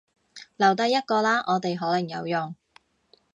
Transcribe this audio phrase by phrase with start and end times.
[0.57, 2.55] 留低一個啦，我哋可能有用